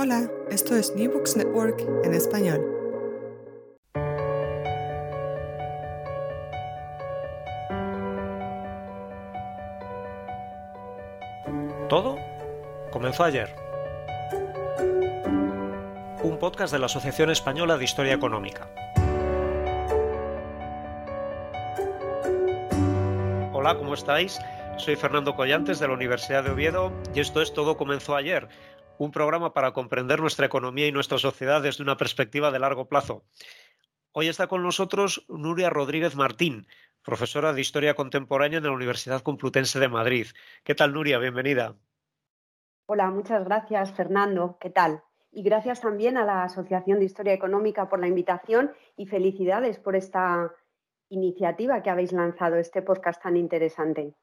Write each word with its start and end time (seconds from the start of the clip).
Hola, 0.00 0.30
esto 0.48 0.76
es 0.76 0.94
New 0.94 1.10
Books 1.10 1.36
Network 1.36 1.80
en 2.04 2.14
español. 2.14 2.64
Todo 11.88 12.16
comenzó 12.92 13.24
ayer. 13.24 13.52
Un 16.22 16.38
podcast 16.38 16.72
de 16.72 16.78
la 16.78 16.86
Asociación 16.86 17.30
Española 17.30 17.76
de 17.76 17.82
Historia 17.82 18.14
Económica. 18.14 18.70
Hola, 23.52 23.76
¿cómo 23.76 23.94
estáis? 23.94 24.38
Soy 24.76 24.94
Fernando 24.94 25.34
Collantes 25.34 25.80
de 25.80 25.88
la 25.88 25.94
Universidad 25.94 26.44
de 26.44 26.50
Oviedo 26.50 26.92
y 27.12 27.18
esto 27.18 27.42
es 27.42 27.52
Todo 27.52 27.76
comenzó 27.76 28.14
ayer, 28.14 28.46
un 29.04 29.12
programa 29.12 29.52
para 29.52 29.72
comprender 29.72 30.20
nuestra 30.20 30.46
economía 30.46 30.86
y 30.86 30.92
nuestra 30.92 31.18
sociedad 31.18 31.62
desde 31.62 31.82
una 31.82 31.96
perspectiva 31.96 32.50
de 32.50 32.58
largo 32.58 32.88
plazo. 32.88 33.24
Hoy 34.12 34.28
está 34.28 34.46
con 34.46 34.62
nosotros 34.62 35.24
Nuria 35.28 35.70
Rodríguez 35.70 36.16
Martín, 36.16 36.66
profesora 37.02 37.52
de 37.52 37.60
Historia 37.60 37.94
Contemporánea 37.94 38.58
en 38.58 38.64
la 38.64 38.72
Universidad 38.72 39.22
Complutense 39.22 39.78
de 39.78 39.88
Madrid. 39.88 40.26
¿Qué 40.64 40.74
tal, 40.74 40.92
Nuria? 40.92 41.18
Bienvenida. 41.18 41.76
Hola, 42.86 43.10
muchas 43.10 43.44
gracias, 43.44 43.92
Fernando. 43.92 44.58
¿Qué 44.60 44.70
tal? 44.70 45.02
Y 45.30 45.42
gracias 45.42 45.80
también 45.80 46.16
a 46.16 46.24
la 46.24 46.44
Asociación 46.44 46.98
de 46.98 47.04
Historia 47.04 47.34
Económica 47.34 47.88
por 47.88 48.00
la 48.00 48.08
invitación 48.08 48.72
y 48.96 49.06
felicidades 49.06 49.78
por 49.78 49.94
esta 49.94 50.52
iniciativa 51.10 51.82
que 51.82 51.90
habéis 51.90 52.12
lanzado, 52.12 52.56
este 52.56 52.82
podcast 52.82 53.22
tan 53.22 53.36
interesante. 53.36 54.14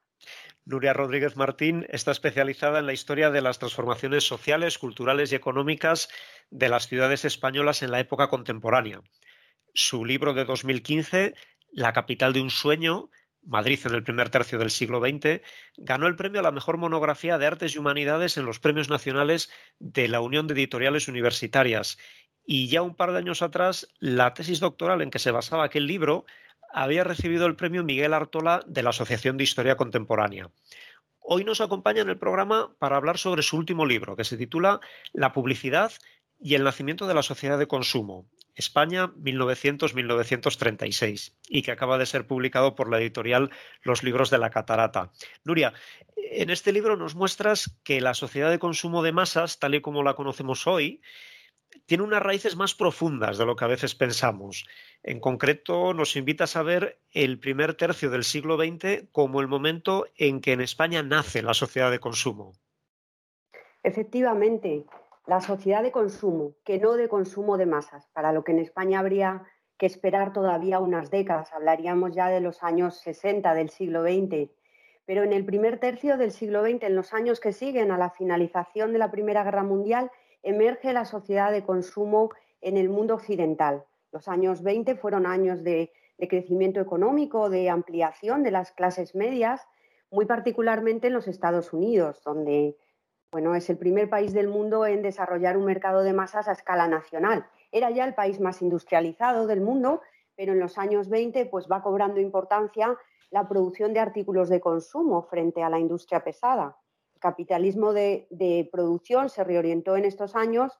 Nuria 0.66 0.94
Rodríguez 0.94 1.36
Martín 1.36 1.86
está 1.90 2.12
especializada 2.12 2.80
en 2.80 2.88
la 2.88 2.94
historia 2.94 3.30
de 3.30 3.42
las 3.42 3.60
transformaciones 3.60 4.24
sociales, 4.24 4.80
culturales 4.80 5.32
y 5.32 5.36
económicas 5.36 6.10
de 6.50 6.70
las 6.70 6.88
ciudades 6.88 7.24
españolas 7.24 7.84
en 7.84 7.92
la 7.92 8.00
época 8.00 8.30
contemporánea. 8.30 9.02
Su 9.74 10.06
libro 10.06 10.34
de 10.34 10.46
2015, 10.46 11.36
La 11.72 11.94
capital 11.94 12.34
de 12.34 12.42
un 12.42 12.50
sueño, 12.50 13.12
Madrid 13.44 13.80
en 13.86 13.94
el 13.94 14.04
primer 14.04 14.30
tercio 14.30 14.58
del 14.58 14.72
siglo 14.72 15.00
XX, 15.00 15.42
ganó 15.78 16.08
el 16.08 16.16
premio 16.16 16.40
a 16.40 16.44
la 16.44 16.52
mejor 16.52 16.78
monografía 16.78 17.38
de 17.38 17.46
artes 17.46 17.76
y 17.76 17.78
humanidades 17.78 18.38
en 18.38 18.46
los 18.46 18.60
premios 18.60 18.90
nacionales 18.90 19.52
de 19.78 20.08
la 20.08 20.22
Unión 20.22 20.48
de 20.48 20.56
Editoriales 20.56 21.08
Universitarias. 21.08 22.00
Y 22.44 22.70
ya 22.70 22.82
un 22.82 22.96
par 22.96 23.12
de 23.12 23.20
años 23.20 23.42
atrás, 23.44 23.88
la 24.00 24.34
tesis 24.34 24.60
doctoral 24.60 25.02
en 25.02 25.12
que 25.12 25.20
se 25.20 25.32
basaba 25.32 25.66
aquel 25.66 25.86
libro 25.86 26.26
había 26.74 27.04
recibido 27.04 27.46
el 27.46 27.56
premio 27.56 27.84
Miguel 27.84 28.14
Artola 28.14 28.64
de 28.68 28.84
la 28.84 28.92
Asociación 28.92 29.38
de 29.38 29.44
Historia 29.44 29.78
Contemporánea. 29.78 30.50
Hoy 31.20 31.44
nos 31.44 31.62
acompaña 31.62 32.02
en 32.02 32.10
el 32.10 32.18
programa 32.18 32.76
para 32.78 32.98
hablar 32.98 33.18
sobre 33.18 33.42
su 33.42 33.58
último 33.58 33.86
libro, 33.86 34.16
que 34.16 34.24
se 34.24 34.38
titula 34.38 34.80
La 35.12 35.34
publicidad 35.34 35.92
y 36.40 36.56
el 36.56 36.64
nacimiento 36.64 37.08
de 37.08 37.16
la 37.16 37.24
sociedad 37.24 37.58
de 37.58 37.68
consumo, 37.68 38.30
España 38.54 39.08
1900-1936, 39.08 41.34
y 41.50 41.64
que 41.64 41.72
acaba 41.72 41.98
de 41.98 42.06
ser 42.06 42.28
publicado 42.28 42.76
por 42.76 42.92
la 42.92 43.00
editorial 43.00 43.50
Los 43.82 44.04
Libros 44.04 44.30
de 44.30 44.38
la 44.38 44.50
Catarata. 44.50 45.12
Nuria, 45.44 45.74
en 46.16 46.50
este 46.50 46.72
libro 46.72 46.96
nos 46.96 47.16
muestras 47.16 47.78
que 47.84 48.00
la 48.02 48.14
sociedad 48.14 48.52
de 48.52 48.60
consumo 48.60 49.04
de 49.04 49.12
masas, 49.12 49.60
tal 49.60 49.76
y 49.76 49.82
como 49.82 50.04
la 50.04 50.14
conocemos 50.14 50.68
hoy, 50.68 51.02
tiene 51.86 52.04
unas 52.04 52.22
raíces 52.22 52.56
más 52.56 52.74
profundas 52.74 53.38
de 53.38 53.46
lo 53.46 53.56
que 53.56 53.66
a 53.66 53.70
veces 53.70 53.96
pensamos. 53.96 54.66
En 55.04 55.20
concreto, 55.20 55.94
nos 55.94 56.16
invita 56.16 56.46
a 56.46 56.48
saber 56.48 57.00
el 57.12 57.40
primer 57.40 57.76
tercio 57.76 58.10
del 58.10 58.24
siglo 58.24 58.58
XX 58.58 59.08
como 59.12 59.42
el 59.42 59.48
momento 59.48 60.08
en 60.18 60.42
que 60.42 60.54
en 60.54 60.62
España 60.62 61.04
nace 61.04 61.42
la 61.42 61.54
sociedad 61.54 61.92
de 61.92 62.00
consumo. 62.00 62.54
Efectivamente, 63.84 64.86
la 65.28 65.42
sociedad 65.42 65.84
de 65.84 65.92
consumo, 65.92 66.56
que 66.64 66.80
no 66.80 66.94
de 66.94 67.08
consumo 67.08 67.58
de 67.58 67.66
masas, 67.66 68.08
para 68.14 68.34
lo 68.34 68.44
que 68.44 68.52
en 68.52 68.60
España 68.60 69.00
habría 69.00 69.44
que 69.78 69.86
esperar 69.86 70.34
todavía 70.34 70.80
unas 70.80 71.12
décadas, 71.12 71.52
hablaríamos 71.54 72.16
ya 72.16 72.30
de 72.30 72.40
los 72.42 72.64
años 72.64 73.00
60 73.02 73.54
del 73.54 73.70
siglo 73.70 74.04
XX, 74.04 74.50
pero 75.06 75.24
en 75.24 75.34
el 75.34 75.46
primer 75.46 75.80
tercio 75.80 76.18
del 76.18 76.32
siglo 76.32 76.64
XX, 76.64 76.84
en 76.84 76.96
los 76.96 77.14
años 77.14 77.40
que 77.40 77.54
siguen 77.54 77.92
a 77.92 77.98
la 77.98 78.10
finalización 78.10 78.94
de 78.94 79.00
la 79.00 79.12
Primera 79.12 79.44
Guerra 79.44 79.64
Mundial, 79.64 80.10
emerge 80.46 80.94
la 80.94 81.06
sociedad 81.06 81.52
de 81.52 81.64
consumo 81.64 82.30
en 82.62 82.78
el 82.78 82.88
mundo 82.88 83.16
occidental. 83.16 83.84
Los 84.12 84.28
años 84.28 84.62
20 84.62 84.96
fueron 84.96 85.26
años 85.26 85.64
de, 85.64 85.92
crecimiento 86.30 86.80
económico, 86.80 87.50
de 87.50 87.70
ampliación 87.70 88.42
de 88.44 88.52
las 88.52 88.72
clases 88.72 89.16
medias, 89.16 89.68
muy 90.10 90.26
particularmente 90.26 91.08
en 91.08 91.14
los 91.14 91.28
Estados 91.28 91.74
Unidos, 91.74 92.22
donde 92.24 92.78
bueno, 93.32 93.54
es 93.54 93.70
el 93.70 93.78
primer 93.78 94.10
país 94.10 94.32
del 94.32 94.48
mundo 94.48 94.86
en 94.86 95.02
desarrollar 95.02 95.58
un 95.58 95.66
mercado 95.66 96.04
de 96.04 96.14
masas 96.14 96.48
a 96.48 96.54
escala 96.54 96.88
nacional. 96.88 97.46
Era 97.72 97.90
ya 97.90 98.06
el 98.06 98.14
país 98.14 98.40
más 98.40 98.62
industrializado 98.62 99.48
del 99.48 99.60
mundo, 99.60 100.02
pero 100.38 100.54
en 100.54 100.60
los 100.60 100.78
años 100.78 101.10
20 101.10 101.48
pues, 101.48 101.68
va 101.70 101.82
cobrando 101.82 102.22
importancia 102.22 102.96
la 103.32 103.50
producción 103.50 103.94
de 103.94 104.00
artículos 104.00 104.48
de 104.48 104.62
consumo 104.62 105.24
frente 105.24 105.64
a 105.64 105.70
la 105.70 105.80
industria 105.80 106.24
pesada 106.24 106.78
capitalismo 107.26 107.92
de, 107.92 108.70
producción 108.72 109.30
se 109.30 109.44
reorientó 109.44 109.98
en 109.98 110.06
estos 110.06 110.36
años 110.36 110.72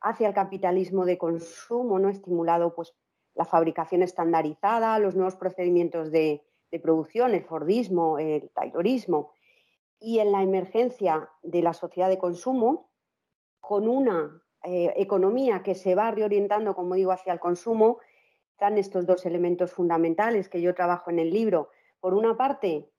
hacia 0.00 0.26
el 0.26 0.34
capitalismo 0.34 1.04
de 1.04 1.16
consumo, 1.16 2.00
¿no? 2.00 2.08
estimulado 2.08 2.74
pues, 2.74 2.92
la 3.36 3.44
fabricación 3.44 4.02
estandarizada, 4.02 4.98
los 4.98 5.14
nuevos 5.14 5.36
procedimientos 5.36 6.10
de, 6.10 6.42
producción, 6.82 7.34
el 7.34 7.44
Fordismo, 7.44 8.18
el 8.18 8.50
Taylorismo, 8.50 9.30
y 10.00 10.18
en 10.18 10.32
la 10.32 10.42
emergencia 10.42 11.30
de 11.44 11.62
la 11.62 11.72
sociedad 11.72 12.08
de 12.08 12.18
consumo, 12.18 12.90
con 13.60 13.86
una 13.86 14.42
eh, 14.64 14.92
economía 14.96 15.62
que 15.62 15.76
se 15.76 15.94
va 15.94 16.10
reorientando, 16.10 16.74
como 16.74 16.94
digo, 16.96 17.12
hacia 17.12 17.32
el 17.32 17.38
consumo, 17.38 17.98
están 18.50 18.76
estos 18.76 19.06
dos 19.06 19.24
elementos 19.24 19.70
fundamentales 19.70 20.48
que 20.48 20.62
yo 20.62 20.74
trabajo 20.74 21.10
en 21.10 21.20
el 21.20 21.30
libro. 21.30 21.68
Por 22.00 22.14
una 22.14 22.36
parte, 22.36 22.91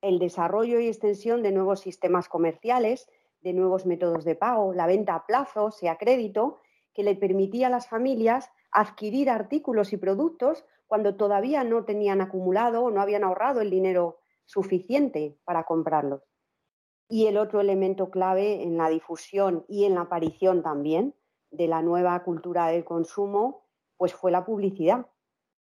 el 0.00 0.18
desarrollo 0.18 0.80
y 0.80 0.88
extensión 0.88 1.42
de 1.42 1.52
nuevos 1.52 1.80
sistemas 1.80 2.28
comerciales, 2.28 3.08
de 3.40 3.52
nuevos 3.52 3.86
métodos 3.86 4.24
de 4.24 4.34
pago, 4.34 4.72
la 4.72 4.86
venta 4.86 5.14
a 5.14 5.26
plazo, 5.26 5.70
sea 5.70 5.96
crédito, 5.96 6.58
que 6.94 7.02
le 7.02 7.14
permitía 7.14 7.68
a 7.68 7.70
las 7.70 7.88
familias 7.88 8.50
adquirir 8.70 9.30
artículos 9.30 9.92
y 9.92 9.96
productos 9.96 10.64
cuando 10.86 11.16
todavía 11.16 11.64
no 11.64 11.84
tenían 11.84 12.20
acumulado 12.20 12.82
o 12.82 12.90
no 12.90 13.00
habían 13.00 13.24
ahorrado 13.24 13.60
el 13.60 13.70
dinero 13.70 14.18
suficiente 14.44 15.38
para 15.44 15.64
comprarlos. 15.64 16.22
Y 17.08 17.26
el 17.26 17.38
otro 17.38 17.60
elemento 17.60 18.10
clave 18.10 18.62
en 18.62 18.76
la 18.76 18.88
difusión 18.88 19.64
y 19.68 19.84
en 19.84 19.94
la 19.94 20.02
aparición 20.02 20.62
también 20.62 21.14
de 21.50 21.68
la 21.68 21.82
nueva 21.82 22.22
cultura 22.24 22.66
del 22.68 22.84
consumo, 22.84 23.64
pues 23.96 24.14
fue 24.14 24.30
la 24.30 24.44
publicidad, 24.44 25.06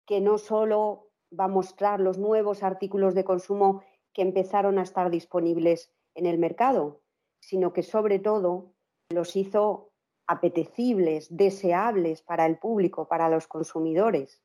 que 0.06 0.22
no 0.22 0.38
solo 0.38 1.09
va 1.38 1.46
a 1.46 1.50
mostrar 1.50 2.00
los 2.00 2.18
nuevos 2.18 2.63
artículos 2.63 3.16
de 3.16 3.24
consumo 3.24 3.81
que 4.15 4.21
empezaron 4.21 4.79
a 4.79 4.83
estar 4.83 5.11
disponibles 5.11 5.91
en 6.15 6.25
el 6.25 6.39
mercado, 6.39 7.01
sino 7.41 7.73
que 7.73 7.83
sobre 7.83 8.17
todo 8.17 8.73
los 9.09 9.35
hizo 9.35 9.91
apetecibles, 10.25 11.27
deseables 11.35 12.21
para 12.21 12.45
el 12.45 12.57
público, 12.57 13.09
para 13.09 13.29
los 13.29 13.45
consumidores, 13.45 14.41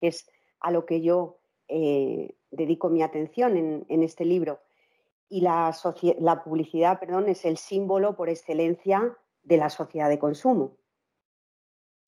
es 0.00 0.30
a 0.60 0.70
lo 0.70 0.86
que 0.86 1.02
yo 1.02 1.40
eh, 1.66 2.36
dedico 2.52 2.88
mi 2.88 3.02
atención 3.02 3.84
en, 3.88 4.02
este 4.02 4.24
libro. 4.24 4.60
Y 5.28 5.40
la, 5.40 5.76
la 6.20 6.44
publicidad 6.44 7.00
perdón, 7.00 7.28
es 7.28 7.44
el 7.44 7.56
símbolo 7.56 8.14
por 8.14 8.28
excelencia 8.28 9.18
de 9.42 9.56
la 9.56 9.70
sociedad 9.70 10.08
de 10.08 10.20
consumo. 10.20 10.76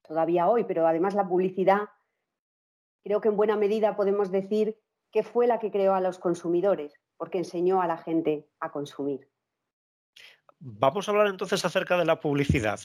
Todavía 0.02 0.48
hoy, 0.48 0.62
pero 0.62 0.86
además 0.86 1.14
la 1.14 1.28
publicidad, 1.28 1.88
creo 3.02 3.20
que 3.20 3.28
en 3.28 3.36
buena 3.36 3.56
medida 3.56 3.96
podemos 3.96 4.30
decir 4.30 4.78
que 5.16 5.22
fue 5.22 5.46
la 5.46 5.58
que 5.58 5.70
creó 5.70 5.94
a 5.94 6.02
los 6.02 6.18
consumidores, 6.18 6.92
porque 7.16 7.38
enseñó 7.38 7.80
a 7.80 7.86
la 7.86 7.96
gente 7.96 8.46
a 8.60 8.70
consumir. 8.70 9.30
Vamos 10.58 11.08
a 11.08 11.10
hablar 11.10 11.28
entonces 11.28 11.64
acerca 11.64 11.96
de 11.96 12.04
la 12.04 12.20
publicidad. 12.20 12.80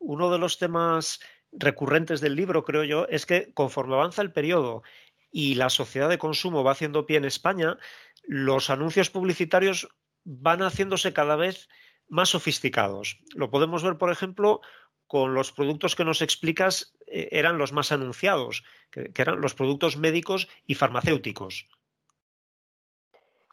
Uno 0.00 0.32
de 0.32 0.38
los 0.40 0.58
temas 0.58 1.20
recurrentes 1.52 2.20
del 2.20 2.34
libro, 2.34 2.64
creo 2.64 2.82
yo, 2.82 3.06
es 3.06 3.24
que 3.24 3.54
conforme 3.54 3.94
avanza 3.94 4.20
el 4.20 4.32
periodo 4.32 4.82
y 5.30 5.54
la 5.54 5.70
sociedad 5.70 6.08
de 6.08 6.18
consumo 6.18 6.64
va 6.64 6.72
haciendo 6.72 7.06
pie 7.06 7.18
en 7.18 7.24
España, 7.24 7.78
los 8.24 8.68
anuncios 8.68 9.08
publicitarios 9.08 9.86
van 10.24 10.62
haciéndose 10.62 11.12
cada 11.12 11.36
vez 11.36 11.68
más 12.08 12.30
sofisticados. 12.30 13.20
Lo 13.36 13.48
podemos 13.48 13.84
ver, 13.84 13.96
por 13.96 14.10
ejemplo, 14.10 14.60
con 15.06 15.34
los 15.34 15.52
productos 15.52 15.94
que 15.94 16.04
nos 16.04 16.20
explicas 16.20 16.96
eh, 17.06 17.28
eran 17.30 17.58
los 17.58 17.72
más 17.72 17.92
anunciados, 17.92 18.64
que, 18.90 19.12
eran 19.14 19.40
los 19.40 19.54
productos 19.54 19.96
médicos 19.96 20.48
y 20.66 20.74
farmacéuticos. 20.74 21.68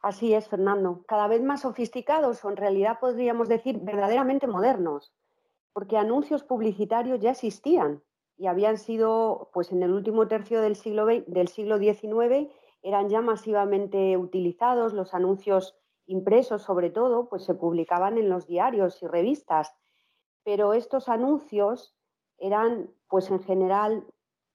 Así 0.04 0.36
es, 0.36 0.48
Fernando. 0.48 1.04
Cada 1.08 1.28
vez 1.28 1.42
más 1.42 1.62
sofisticados 1.62 2.46
o 2.46 2.50
en 2.50 2.58
realidad 2.58 3.00
podríamos 3.00 3.50
decir 3.50 3.80
verdaderamente 3.80 4.46
modernos, 4.46 5.12
porque 5.74 5.98
anuncios 5.98 6.44
publicitarios 6.44 7.20
ya 7.20 7.32
existían 7.32 8.04
y 8.38 8.46
habían 8.46 8.78
sido, 8.78 9.50
pues 9.54 9.72
en 9.72 9.82
el 9.82 9.92
último 9.92 10.28
tercio 10.28 10.62
del 10.62 10.76
siglo, 10.76 11.08
del 11.08 11.48
siglo 11.48 11.80
XIX, 11.80 12.52
eran 12.84 13.10
ya 13.10 13.22
masivamente 13.22 14.16
utilizados. 14.18 14.94
Los 14.94 15.16
anuncios 15.16 15.76
impresos, 16.06 16.62
sobre 16.62 16.92
todo, 16.92 17.30
pues 17.30 17.44
se 17.44 17.56
publicaban 17.56 18.20
en 18.20 18.30
los 18.30 18.46
diarios 18.46 19.02
y 19.02 19.08
revistas 19.08 19.74
pero 20.44 20.74
estos 20.74 21.10
anuncios 21.10 21.96
eran, 22.38 22.94
pues 23.08 23.32
en 23.32 23.42
general, 23.42 24.06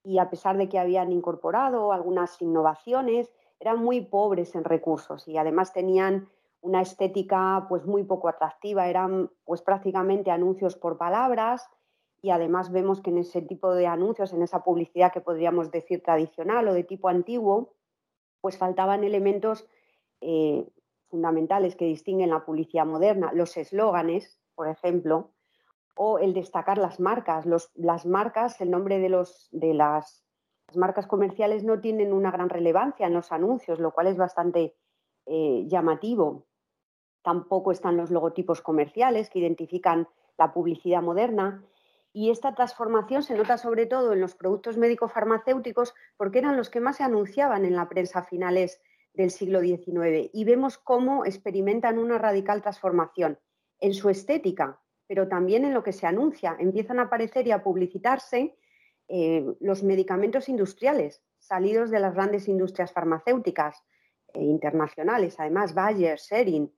y 0.04 0.18
a 0.18 0.30
pesar 0.30 0.56
de 0.56 0.68
que 0.68 0.78
habían 0.78 1.12
incorporado 1.12 1.92
algunas 1.92 2.40
innovaciones, 2.40 3.32
eran 3.60 3.82
muy 3.82 4.00
pobres 4.02 4.54
en 4.54 4.64
recursos 4.64 5.26
y 5.28 5.36
además 5.36 5.72
tenían 5.72 6.28
una 6.60 6.82
estética 6.82 7.66
pues 7.68 7.86
muy 7.86 8.04
poco 8.04 8.28
atractiva, 8.28 8.88
eran 8.88 9.30
pues 9.44 9.62
prácticamente 9.62 10.30
anuncios 10.30 10.76
por 10.76 10.98
palabras 10.98 11.68
y 12.20 12.30
además 12.30 12.72
vemos 12.72 13.00
que 13.00 13.10
en 13.10 13.18
ese 13.18 13.42
tipo 13.42 13.74
de 13.74 13.86
anuncios, 13.86 14.32
en 14.32 14.42
esa 14.42 14.64
publicidad 14.64 15.12
que 15.12 15.20
podríamos 15.20 15.70
decir 15.70 16.02
tradicional 16.02 16.66
o 16.68 16.74
de 16.74 16.84
tipo 16.84 17.08
antiguo, 17.08 17.74
pues 18.40 18.58
faltaban 18.58 19.04
elementos 19.04 19.66
eh, 20.20 20.66
fundamentales 21.08 21.76
que 21.76 21.84
distinguen 21.84 22.30
la 22.30 22.44
publicidad 22.44 22.86
moderna, 22.86 23.32
los 23.32 23.56
eslóganes, 23.56 24.38
por 24.54 24.68
ejemplo, 24.68 25.30
o 25.96 26.18
el 26.18 26.34
destacar 26.34 26.78
las 26.78 27.00
marcas. 27.00 27.44
las 27.74 28.06
marcas, 28.06 28.60
el 28.60 28.70
nombre 28.70 28.98
de, 28.98 29.08
los, 29.08 29.48
de 29.52 29.74
las, 29.74 30.24
marcas 30.76 31.06
comerciales 31.06 31.64
no 31.64 31.80
tienen 31.80 32.12
una 32.12 32.30
gran 32.30 32.48
relevancia 32.48 33.06
en 33.06 33.14
los 33.14 33.32
anuncios, 33.32 33.78
lo 33.78 33.92
cual 33.92 34.08
es 34.08 34.16
bastante 34.16 34.74
eh, 35.26 35.64
llamativo. 35.66 36.46
Tampoco 37.22 37.72
están 37.72 37.96
los 37.96 38.10
logotipos 38.10 38.60
comerciales 38.60 39.30
que 39.30 39.38
identifican 39.38 40.08
la 40.36 40.52
publicidad 40.52 41.02
moderna. 41.02 41.64
Y 42.12 42.30
esta 42.30 42.54
transformación 42.54 43.22
se 43.22 43.36
nota 43.36 43.58
sobre 43.58 43.86
todo 43.86 44.12
en 44.12 44.20
los 44.20 44.34
productos 44.34 44.76
médico-farmacéuticos 44.76 45.94
porque 46.16 46.38
eran 46.38 46.56
los 46.56 46.70
que 46.70 46.80
más 46.80 46.96
se 46.96 47.04
anunciaban 47.04 47.64
en 47.64 47.76
la 47.76 47.88
prensa 47.88 48.20
a 48.20 48.24
finales 48.24 48.80
del 49.12 49.30
siglo 49.30 49.60
XIX. 49.60 50.30
Y 50.32 50.44
vemos 50.44 50.78
cómo 50.78 51.24
experimentan 51.24 51.98
una 51.98 52.18
radical 52.18 52.62
transformación 52.62 53.38
en 53.80 53.94
su 53.94 54.08
estética, 54.08 54.80
pero 55.06 55.28
también 55.28 55.64
en 55.64 55.74
lo 55.74 55.82
que 55.82 55.92
se 55.92 56.06
anuncia. 56.06 56.56
Empiezan 56.58 56.98
a 56.98 57.04
aparecer 57.04 57.46
y 57.46 57.50
a 57.52 57.62
publicitarse 57.62 58.56
eh, 59.08 59.44
los 59.60 59.82
medicamentos 59.82 60.48
industriales 60.48 61.22
salidos 61.38 61.90
de 61.90 61.98
las 61.98 62.14
grandes 62.14 62.46
industrias 62.46 62.92
farmacéuticas 62.92 63.82
e 64.34 64.42
internacionales, 64.42 65.36
además 65.38 65.74
Bayer, 65.74 66.18
Serin. 66.18 66.72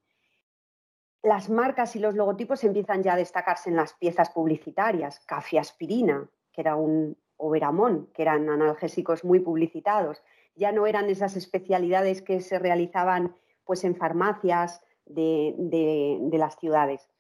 Las 1.23 1.51
marcas 1.51 1.97
y 1.97 1.99
los 1.99 2.15
logotipos 2.15 2.63
empiezan 2.65 3.03
ya 3.03 3.15
a 3.15 3.17
destacarse 3.17 3.69
en 3.69 3.77
las 3.77 3.95
piezas 3.95 4.31
publicitarias. 4.31 5.21
Cafiaspirina, 5.27 6.31
que 6.53 6.61
era 6.61 6.77
un 6.77 7.19
Oberamón, 7.37 8.09
que 8.15 8.23
eran 8.23 8.49
analgésicos 8.49 9.25
muy 9.25 9.41
publicitados. 9.41 10.23
Ya 10.55 10.73
no 10.73 10.87
eran 10.87 11.11
esas 11.11 11.37
especialidades 11.37 12.23
que 12.23 12.41
se 12.41 12.59
realizaban 12.59 13.35
pues, 13.65 13.85
en 13.85 13.97
farmacias 13.97 14.81
de 15.05 16.31
las 16.33 16.57
ciudades. 16.57 17.11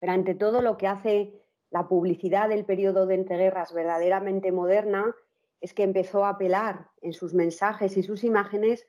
Pero 0.00 0.12
ante 0.12 0.34
todo 0.34 0.60
lo 0.60 0.76
que 0.76 0.88
hace 0.88 1.40
la 1.70 1.88
publicidad 1.88 2.48
del 2.48 2.64
periodo 2.64 3.06
de 3.06 3.14
entreguerras 3.14 3.72
verdaderamente 3.72 4.52
moderna 4.52 5.14
es 5.60 5.72
que 5.72 5.84
empezó 5.84 6.24
a 6.24 6.30
apelar 6.30 6.88
en 7.00 7.12
sus 7.12 7.34
mensajes 7.34 7.96
y 7.96 8.02
sus 8.02 8.24
imágenes 8.24 8.86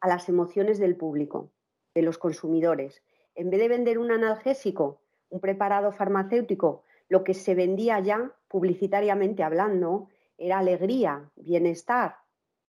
a 0.00 0.08
las 0.08 0.28
emociones 0.28 0.78
del 0.78 0.96
público, 0.96 1.50
de 1.94 2.02
los 2.02 2.18
consumidores. 2.18 3.02
En 3.34 3.50
vez 3.50 3.60
de 3.60 3.68
vender 3.68 3.98
un 3.98 4.10
analgésico, 4.10 5.00
un 5.28 5.40
preparado 5.40 5.92
farmacéutico, 5.92 6.84
lo 7.08 7.24
que 7.24 7.34
se 7.34 7.54
vendía 7.54 8.00
ya 8.00 8.32
publicitariamente 8.48 9.42
hablando 9.42 10.08
era 10.38 10.58
alegría, 10.58 11.30
bienestar, 11.36 12.16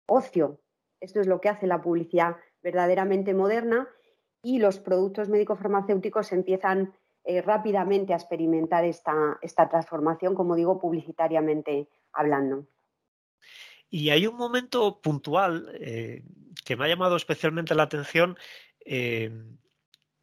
ocio. 0.08 0.60
Esto 1.00 1.22
es 1.22 1.28
lo 1.28 1.40
que 1.40 1.50
hace 1.50 1.68
la 1.68 1.82
publicidad 1.82 2.38
verdaderamente 2.62 3.34
moderna 3.34 3.88
y 4.44 4.60
los 4.60 4.80
productos 4.80 5.30
médico-farmacéuticos 5.30 6.32
empiezan 6.32 6.94
eh, 7.24 7.42
rápidamente 7.42 8.14
a 8.14 8.16
experimentar 8.16 8.84
esta, 8.84 9.38
esta 9.42 9.70
transformación, 9.70 10.34
como 10.34 10.56
digo, 10.56 10.80
publicitariamente 10.80 11.88
hablando. 12.14 12.66
Y 13.90 14.10
hay 14.10 14.26
un 14.26 14.36
momento 14.38 15.02
puntual 15.02 15.72
eh, 15.80 16.24
que 16.66 16.76
me 16.76 16.86
ha 16.86 16.88
llamado 16.88 17.16
especialmente 17.16 17.76
la 17.76 17.84
atención, 17.84 18.38
eh, 18.86 19.32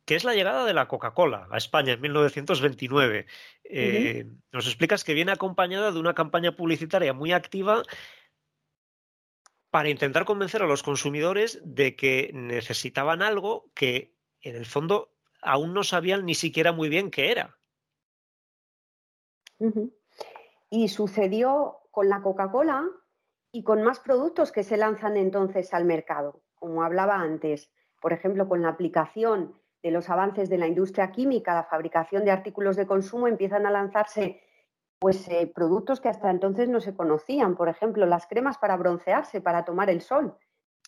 que 0.05 0.17
es 0.17 0.25
la 0.25 0.35
llegada 0.35 0.65
de 0.65 0.75
la 0.75 0.89
Coca-Cola 0.89 1.47
a 1.51 1.59
España 1.59 1.93
en 1.93 2.01
1929. 2.01 3.27
Nos 4.51 4.67
explicas 4.67 5.05
que 5.05 5.15
viene 5.15 5.31
acompañada 5.31 5.93
de 5.93 6.01
una 6.01 6.15
campaña 6.15 6.57
publicitaria 6.57 7.13
muy 7.13 7.33
activa 7.33 7.83
para 9.71 9.91
intentar 9.91 10.25
convencer 10.25 10.63
a 10.63 10.67
los 10.67 10.83
consumidores 10.83 11.61
de 11.63 11.95
que 11.95 12.31
necesitaban 12.33 13.23
algo 13.23 13.71
que 13.75 14.15
en 14.41 14.57
el 14.57 14.67
fondo 14.67 15.13
aún 15.43 15.75
no 15.75 15.85
sabían 15.85 16.25
ni 16.25 16.35
siquiera 16.35 16.73
muy 16.73 16.89
bien 16.89 17.11
qué 17.11 17.31
era. 17.31 17.57
Y 20.71 20.89
sucedió 20.89 21.79
con 21.91 22.09
la 22.09 22.23
Coca-Cola 22.23 22.85
y 23.51 23.65
con 23.65 23.83
más 23.83 24.01
productos 24.01 24.53
que 24.53 24.63
se 24.63 24.77
lanzan 24.77 25.17
entonces 25.17 25.73
al 25.75 25.85
mercado, 25.85 26.43
como 26.55 26.83
hablaba 26.83 27.17
antes, 27.17 27.73
por 28.01 28.13
ejemplo, 28.13 28.49
con 28.49 28.63
la 28.63 28.69
aplicación 28.69 29.61
de 29.83 29.91
los 29.91 30.11
avances 30.11 30.49
de 30.49 30.59
la 30.59 30.67
industria 30.67 31.11
química, 31.11 31.55
la 31.55 31.65
fabricación 31.65 32.25
de 32.25 32.31
artículos 32.31 32.77
de 32.77 32.87
consumo, 32.87 33.29
empiezan 33.29 33.67
a 33.67 33.71
lanzarse 33.71 34.43
pues 34.99 35.29
eh, 35.29 35.51
productos 35.55 36.01
que 36.01 36.09
hasta 36.09 36.31
entonces 36.31 36.69
no 36.69 36.81
se 36.81 36.95
conocían, 36.95 37.57
por 37.57 37.69
ejemplo, 37.69 38.05
las 38.05 38.27
cremas 38.27 38.59
para 38.59 38.77
broncearse, 38.77 39.41
para 39.41 39.65
tomar 39.65 39.91
el 39.91 40.01
sol. 40.01 40.37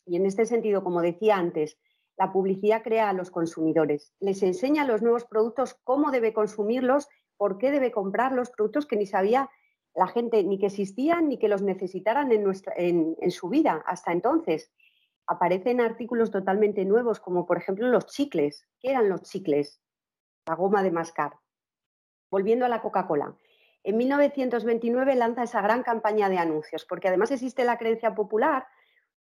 Y 0.05 0.17
en 0.17 0.27
este 0.27 0.47
sentido, 0.47 0.83
como 0.83 1.01
decía 1.01 1.37
antes, 1.37 1.79
la 2.21 2.33
publicidad 2.33 2.83
crea 2.83 3.09
a 3.09 3.15
los 3.15 3.31
consumidores, 3.31 4.13
les 4.21 4.43
enseña 4.43 4.85
los 4.85 5.01
nuevos 5.01 5.25
productos, 5.25 5.81
cómo 5.85 6.11
debe 6.11 6.35
consumirlos, 6.35 7.09
por 7.39 7.57
qué 7.57 7.71
debe 7.71 7.93
comprar 7.93 8.33
los 8.33 8.51
productos 8.51 8.85
que 8.85 8.97
ni 8.97 9.07
sabía 9.07 9.49
la 9.95 10.07
gente 10.07 10.45
ni 10.45 10.59
que 10.59 10.67
existían 10.67 11.29
ni 11.29 11.39
que 11.39 11.49
los 11.49 11.63
necesitaran 11.63 12.31
en, 12.31 12.45
nuestra, 12.45 12.75
en, 12.77 13.17
su 13.31 13.49
vida 13.49 13.83
hasta 13.87 14.13
entonces. 14.13 14.71
Aparecen 15.27 15.81
artículos 15.81 16.31
totalmente 16.31 16.85
nuevos, 16.85 17.21
como 17.21 17.47
por 17.47 17.57
ejemplo 17.57 17.89
los 17.89 18.05
chicles. 18.05 18.69
¿Qué 18.81 18.91
eran 18.91 19.09
los 19.09 19.23
chicles? 19.23 19.81
La 20.47 20.57
goma 20.57 20.83
de 20.83 20.91
mascar. 20.91 21.33
Volviendo 22.31 22.67
a 22.67 22.69
la 22.69 22.83
Coca-Cola. 22.83 23.35
En 23.83 23.97
1929 23.97 25.15
lanza 25.15 25.45
esa 25.45 25.63
gran 25.63 25.83
campaña 25.83 26.29
de 26.29 26.37
anuncios, 26.37 26.85
porque 26.85 27.09
además 27.09 27.31
existe 27.31 27.65
la 27.65 27.79
creencia 27.79 28.15
popular 28.15 28.67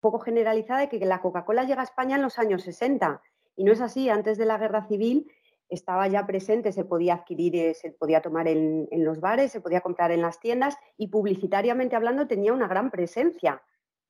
poco 0.02 0.20
generalizada 0.20 0.82
de 0.82 0.90
que 0.90 1.06
la 1.06 1.22
Coca-Cola 1.22 1.64
llega 1.64 1.82
a 1.82 1.86
España 1.86 2.18
en 2.18 2.24
los 2.24 2.40
años 2.40 2.64
60. 2.64 3.22
Y 3.56 3.64
no 3.64 3.72
es 3.72 3.80
así, 3.80 4.10
antes 4.10 4.38
de 4.38 4.46
la 4.46 4.58
guerra 4.58 4.88
civil 4.88 5.32
estaba 5.70 6.08
ya 6.10 6.28
presente, 6.28 6.74
se 6.74 6.84
podía 6.84 7.14
adquirir, 7.14 7.56
eh, 7.56 7.74
se 7.74 7.92
podía 7.92 8.22
tomar 8.22 8.48
en, 8.50 8.88
los 8.92 9.22
bares, 9.22 9.54
se 9.54 9.62
podía 9.62 9.80
comprar 9.80 10.12
en 10.12 10.22
las 10.22 10.40
tiendas 10.40 10.78
y 10.98 11.08
publicitariamente 11.08 11.96
hablando 11.96 12.28
tenía 12.28 12.52
una 12.52 12.68
gran 12.68 12.92
presencia 12.92 13.64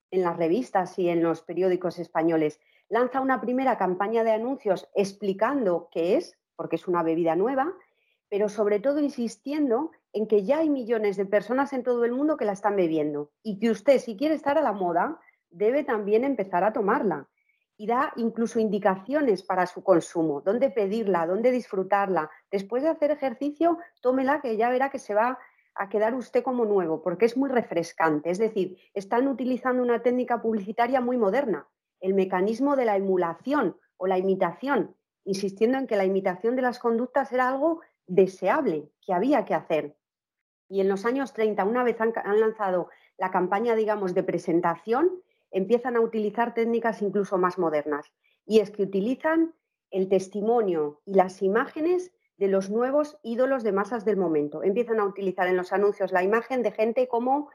en 0.09 0.23
las 0.23 0.35
revistas 0.37 0.97
y 0.97 1.09
en 1.09 1.21
los 1.21 1.43
periódicos 1.43 1.99
españoles. 1.99 2.59
Lanza 2.89 3.21
una 3.21 3.39
primera 3.39 3.77
campaña 3.77 4.23
de 4.23 4.31
anuncios 4.31 4.89
explicando 4.95 5.89
qué 5.91 6.17
es, 6.17 6.35
porque 6.55 6.77
es 6.77 6.87
una 6.87 7.03
bebida 7.03 7.35
nueva, 7.35 7.71
pero 8.27 8.49
sobre 8.49 8.79
todo 8.79 8.99
insistiendo 8.99 9.91
en 10.13 10.27
que 10.27 10.43
ya 10.43 10.59
hay 10.59 10.69
millones 10.69 11.15
de 11.15 11.25
personas 11.25 11.73
en 11.73 11.83
todo 11.83 12.05
el 12.05 12.11
mundo 12.11 12.37
que 12.37 12.45
la 12.45 12.53
están 12.53 12.75
bebiendo 12.75 13.31
y 13.43 13.59
que 13.59 13.69
usted, 13.69 13.99
si 13.99 14.17
quiere 14.17 14.35
estar 14.35 14.57
a 14.57 14.61
la 14.61 14.73
moda, 14.73 15.19
debe 15.51 15.83
también 15.83 16.23
empezar 16.23 16.63
a 16.63 16.73
tomarla 16.73 17.27
y 17.77 17.87
da 17.87 18.13
incluso 18.15 18.59
indicaciones 18.59 19.43
para 19.43 19.65
su 19.65 19.83
consumo, 19.83 20.41
dónde 20.41 20.69
pedirla, 20.69 21.25
dónde 21.25 21.51
disfrutarla. 21.51 22.29
Después 22.51 22.83
de 22.83 22.89
hacer 22.89 23.11
ejercicio, 23.11 23.77
tómela 24.01 24.41
que 24.41 24.57
ya 24.57 24.69
verá 24.69 24.89
que 24.89 24.99
se 24.99 25.13
va 25.13 25.39
a 25.75 25.89
quedar 25.89 26.13
usted 26.13 26.43
como 26.43 26.65
nuevo, 26.65 27.01
porque 27.01 27.25
es 27.25 27.37
muy 27.37 27.49
refrescante. 27.49 28.29
Es 28.29 28.37
decir, 28.37 28.77
están 28.93 29.27
utilizando 29.27 29.81
una 29.81 30.01
técnica 30.01 30.41
publicitaria 30.41 31.01
muy 31.01 31.17
moderna, 31.17 31.67
el 31.99 32.13
mecanismo 32.13 32.75
de 32.75 32.85
la 32.85 32.97
emulación 32.97 33.77
o 33.97 34.07
la 34.07 34.17
imitación, 34.17 34.95
insistiendo 35.23 35.77
en 35.77 35.87
que 35.87 35.95
la 35.95 36.05
imitación 36.05 36.55
de 36.55 36.63
las 36.63 36.79
conductas 36.79 37.31
era 37.31 37.47
algo 37.47 37.81
deseable, 38.07 38.91
que 39.05 39.13
había 39.13 39.45
que 39.45 39.53
hacer. 39.53 39.95
Y 40.67 40.81
en 40.81 40.89
los 40.89 41.05
años 41.05 41.33
30, 41.33 41.63
una 41.65 41.83
vez 41.83 41.99
han, 41.99 42.13
lanzado 42.39 42.89
la 43.17 43.29
campaña, 43.31 43.75
digamos, 43.75 44.13
de 44.13 44.23
presentación, 44.23 45.21
empiezan 45.51 45.95
a 45.95 46.01
utilizar 46.01 46.53
técnicas 46.53 47.01
incluso 47.01 47.37
más 47.37 47.59
modernas. 47.59 48.11
Y 48.45 48.59
es 48.59 48.71
que 48.71 48.83
utilizan 48.83 49.53
el 49.91 50.09
testimonio 50.09 51.01
y 51.05 51.13
las 51.13 51.41
imágenes 51.41 52.11
de 52.37 52.47
los 52.47 52.69
nuevos 52.69 53.19
ídolos 53.21 53.63
de 53.63 53.71
masas 53.71 54.03
del 54.03 54.17
momento. 54.17 54.63
Empiezan 54.63 54.99
a 54.99 55.05
utilizar 55.05 55.47
en 55.47 55.57
los 55.57 55.73
anuncios 55.73 56.11
la 56.11 56.23
imagen 56.23 56.63
de 56.63 56.71
gente 56.71 57.07
como 57.07 57.49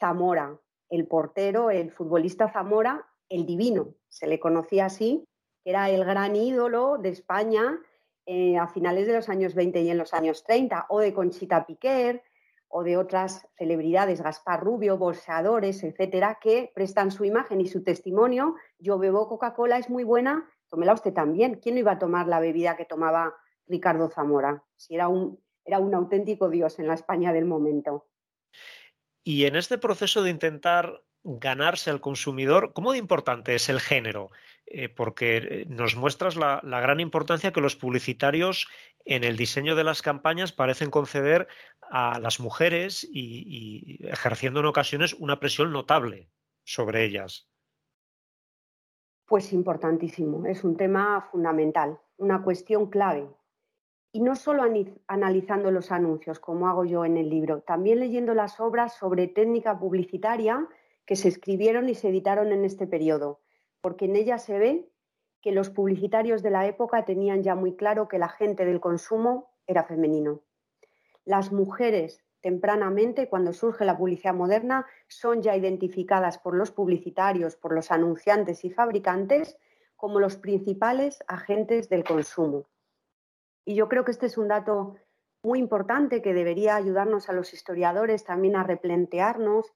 Zamora, 0.00 0.58
el 0.88 1.06
portero, 1.06 1.70
el 1.70 1.92
futbolista 1.92 2.50
Zamora, 2.50 3.06
el 3.28 3.46
divino, 3.46 3.94
se 4.08 4.26
le 4.26 4.40
conocía 4.40 4.86
así, 4.86 5.24
era 5.64 5.90
el 5.90 6.04
gran 6.04 6.36
ídolo 6.36 6.98
de 6.98 7.10
España 7.10 7.80
eh, 8.24 8.56
a 8.56 8.68
finales 8.68 9.06
de 9.06 9.14
los 9.14 9.28
años 9.28 9.54
20 9.54 9.80
y 9.82 9.90
en 9.90 9.98
los 9.98 10.14
años 10.14 10.44
30, 10.44 10.86
o 10.88 11.00
de 11.00 11.12
Conchita 11.12 11.66
Piquer, 11.66 12.22
o 12.68 12.82
de 12.82 12.96
otras 12.96 13.46
celebridades, 13.56 14.20
Gaspar 14.20 14.62
Rubio, 14.62 14.98
bolseadores, 14.98 15.82
etcétera, 15.82 16.38
que 16.40 16.70
prestan 16.74 17.10
su 17.10 17.24
imagen 17.24 17.60
y 17.60 17.68
su 17.68 17.82
testimonio. 17.82 18.54
Yo 18.78 18.98
bebo 18.98 19.28
Coca-Cola, 19.28 19.78
es 19.78 19.88
muy 19.88 20.04
buena, 20.04 20.48
tómela 20.68 20.94
usted 20.94 21.12
también. 21.12 21.60
¿Quién 21.62 21.76
no 21.76 21.80
iba 21.80 21.92
a 21.92 21.98
tomar 21.98 22.26
la 22.26 22.40
bebida 22.40 22.76
que 22.76 22.84
tomaba 22.84 23.34
Ricardo 23.66 24.10
Zamora? 24.10 24.64
Si 24.76 24.94
era 24.94 25.08
un, 25.08 25.40
era 25.64 25.78
un 25.78 25.94
auténtico 25.94 26.48
dios 26.48 26.78
en 26.78 26.88
la 26.88 26.94
España 26.94 27.32
del 27.32 27.44
momento. 27.44 28.06
Y 29.22 29.44
en 29.46 29.56
este 29.56 29.78
proceso 29.78 30.22
de 30.22 30.30
intentar 30.30 31.02
ganarse 31.24 31.90
al 31.90 32.00
consumidor, 32.00 32.72
¿cómo 32.72 32.92
de 32.92 32.98
importante 32.98 33.54
es 33.54 33.68
el 33.68 33.80
género? 33.80 34.30
Eh, 34.68 34.88
porque 34.88 35.36
eh, 35.36 35.66
nos 35.68 35.94
muestras 35.94 36.34
la, 36.34 36.60
gran 36.64 36.98
importancia 36.98 37.52
que 37.52 37.60
los 37.60 37.76
publicitarios 37.76 38.66
en 39.04 39.22
el 39.22 39.36
diseño 39.36 39.76
de 39.76 39.84
las 39.84 40.02
campañas 40.02 40.50
parecen 40.50 40.90
conceder 40.90 41.46
a 41.88 42.18
las 42.18 42.40
mujeres 42.40 43.04
y, 43.04 44.00
y 44.00 44.08
ejerciendo 44.08 44.58
en 44.58 44.66
ocasiones 44.66 45.14
una 45.14 45.38
presión 45.38 45.72
notable 45.72 46.28
sobre 46.64 47.04
ellas. 47.04 47.48
Pues 49.24 49.52
importantísimo, 49.52 50.46
es 50.46 50.64
un 50.64 50.76
tema 50.76 51.28
fundamental, 51.30 52.00
una 52.16 52.42
cuestión 52.42 52.90
clave. 52.90 53.28
Y 54.12 54.20
no 54.20 54.34
solo 54.34 54.64
analizando 55.06 55.70
los 55.70 55.92
anuncios, 55.92 56.40
como 56.40 56.68
hago 56.68 56.84
yo 56.84 57.04
en 57.04 57.16
el 57.16 57.28
libro, 57.28 57.60
también 57.60 58.00
leyendo 58.00 58.34
las 58.34 58.58
obras 58.58 58.96
sobre 58.96 59.28
técnica 59.28 59.78
publicitaria 59.78 60.66
que 61.04 61.16
se 61.16 61.28
escribieron 61.28 61.88
y 61.88 61.94
se 61.94 62.08
editaron 62.08 62.50
en 62.52 62.64
este 62.64 62.86
periodo, 62.86 63.40
porque 63.86 64.06
en 64.06 64.16
ella 64.16 64.38
se 64.38 64.58
ve 64.58 64.90
que 65.40 65.52
los 65.52 65.70
publicitarios 65.70 66.42
de 66.42 66.50
la 66.50 66.66
época 66.66 67.04
tenían 67.04 67.44
ya 67.44 67.54
muy 67.54 67.76
claro 67.76 68.08
que 68.08 68.18
la 68.18 68.28
gente 68.28 68.64
del 68.64 68.80
consumo 68.80 69.54
era 69.64 69.84
femenino. 69.84 70.42
Las 71.24 71.52
mujeres 71.52 72.24
tempranamente, 72.40 73.28
cuando 73.28 73.52
surge 73.52 73.84
la 73.84 73.96
publicidad 73.96 74.34
moderna, 74.34 74.86
son 75.06 75.40
ya 75.40 75.54
identificadas 75.54 76.38
por 76.38 76.56
los 76.56 76.72
publicitarios, 76.72 77.54
por 77.54 77.72
los 77.72 77.92
anunciantes 77.92 78.64
y 78.64 78.70
fabricantes 78.70 79.56
como 79.94 80.18
los 80.18 80.36
principales 80.36 81.22
agentes 81.28 81.88
del 81.88 82.02
consumo. 82.02 82.68
Y 83.64 83.76
yo 83.76 83.88
creo 83.88 84.04
que 84.04 84.10
este 84.10 84.26
es 84.26 84.36
un 84.36 84.48
dato 84.48 84.96
muy 85.44 85.60
importante 85.60 86.22
que 86.22 86.34
debería 86.34 86.74
ayudarnos 86.74 87.28
a 87.28 87.34
los 87.34 87.54
historiadores 87.54 88.24
también 88.24 88.56
a 88.56 88.64
replantearnos 88.64 89.72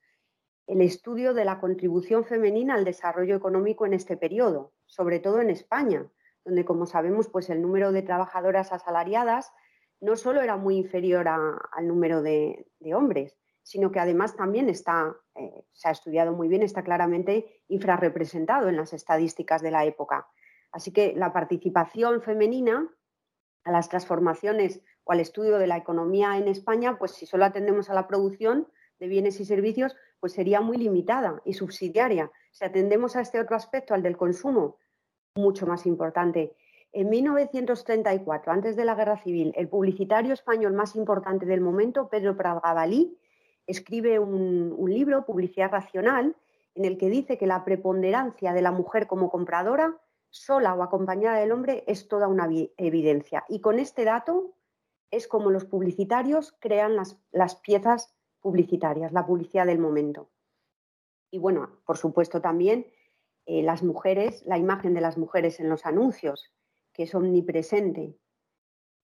el 0.71 0.83
estudio 0.83 1.35
de 1.35 1.45
la 1.45 1.59
contribución 1.59 2.25
femenina 2.25 2.75
al 2.75 2.85
desarrollo 2.85 3.35
económico 3.35 3.87
en 3.87 3.93
este 3.93 4.17
periodo, 4.17 4.73
sobre 4.87 5.19
todo 5.19 5.41
en 5.41 5.51
España, 5.51 6.07
donde, 6.45 6.65
como 6.65 6.87
sabemos, 6.87 7.27
pues 7.27 7.51
el 7.51 7.61
número 7.61 7.91
de 7.91 8.03
trabajadoras 8.03 8.73
asalariadas 8.73 9.53
no 10.01 10.15
solo 10.15 10.41
era 10.41 10.57
muy 10.57 10.77
inferior 10.77 11.27
al 11.27 11.89
número 11.89 12.23
de, 12.23 12.67
hombres, 12.95 13.37
sino 13.65 13.91
que 13.91 13.99
además 13.99 14.37
también 14.37 14.69
está, 14.69 15.17
eh, 15.35 15.65
se 15.73 15.89
ha 15.89 15.91
estudiado 15.91 16.35
muy 16.35 16.47
bien, 16.47 16.63
está 16.63 16.85
claramente 16.85 17.65
infrarrepresentado 17.67 18.69
en 18.69 18.77
las 18.77 18.93
estadísticas 18.93 19.63
de 19.63 19.73
la 19.73 19.85
época. 19.85 20.29
Así 20.71 20.93
que 20.93 21.15
la 21.17 21.33
participación 21.33 22.23
femenina 22.23 22.89
a 23.65 23.73
las 23.73 23.89
transformaciones 23.89 24.83
o 25.03 25.11
al 25.11 25.19
estudio 25.19 25.59
de 25.59 25.67
la 25.67 25.79
economía 25.79 26.39
en 26.39 26.47
España, 26.47 26.97
pues 26.97 27.11
si 27.11 27.27
solo 27.27 27.45
atendemos 27.45 27.91
a 27.91 27.95
la 27.95 28.07
producción 28.07 28.69
de 29.01 29.09
bienes 29.09 29.41
y 29.41 29.45
servicios, 29.45 29.97
pues 30.21 30.35
sería 30.35 30.61
muy 30.61 30.77
limitada 30.77 31.41
y 31.45 31.55
subsidiaria. 31.55 32.31
Si 32.53 32.65
atendemos 32.65 33.17
a 33.17 33.23
este 33.23 33.41
otro 33.41 33.57
aspecto, 33.57 33.95
al 33.95 34.03
del 34.03 34.17
consumo, 34.17 34.77
mucho 35.35 35.67
más 35.67 35.87
importante. 35.87 36.55
En 36.93 37.09
1934, 37.09 38.53
antes 38.53 38.77
de 38.77 38.85
la 38.85 38.95
Guerra 38.95 39.17
Civil, 39.17 39.53
el 39.57 39.69
publicitario 39.69 40.35
español 40.35 40.75
más 40.75 40.97
importante 40.97 41.47
del 41.47 41.61
momento, 41.61 42.09
Pedro 42.09 42.37
Pradgabalí, 42.37 43.17
escribe 43.67 44.19
un, 44.19 44.75
libro, 44.91 45.25
Publicidad 45.25 45.71
Racional, 45.71 46.37
en 46.75 46.85
el 46.85 46.99
que 46.99 47.09
dice 47.09 47.39
que 47.39 47.47
la 47.47 47.65
preponderancia 47.65 48.53
de 48.53 48.63
la 48.63 48.73
mujer 48.73 49.07
como 49.07 49.31
compradora, 49.31 49.97
sola 50.31 50.75
o 50.75 50.83
acompañada 50.83 51.39
del 51.39 51.53
hombre, 51.53 51.85
es 51.87 52.09
toda 52.09 52.29
una 52.29 52.49
evidencia. 52.77 53.45
Y 53.49 53.61
con 53.61 53.79
este 53.79 54.05
dato 54.05 54.55
es 55.11 55.29
como 55.29 55.51
los 55.51 55.65
publicitarios 55.65 56.57
crean 56.61 56.97
las 57.31 57.57
piezas 57.57 58.15
publicitarias, 58.41 59.13
la 59.13 59.27
publicidad 59.27 59.67
del 59.67 59.79
momento. 59.79 60.31
Y 61.31 61.39
bueno, 61.39 61.81
por 61.85 61.97
supuesto 61.97 62.41
también 62.41 62.87
eh, 63.47 63.63
las 63.63 63.83
mujeres, 63.83 64.45
la 64.47 64.59
imagen 64.59 64.95
de 64.95 65.01
las 65.01 65.17
mujeres 65.17 65.61
en 65.61 65.69
los 65.69 65.87
anuncios, 65.87 66.53
que 66.93 67.05
es 67.05 67.15
omnipresente. 67.15 68.17